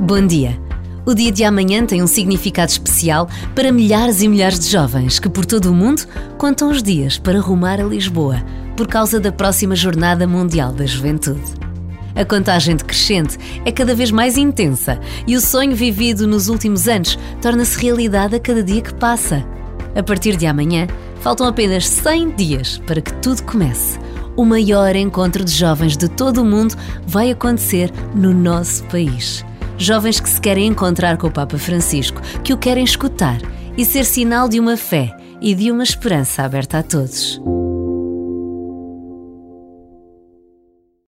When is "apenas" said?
21.46-21.88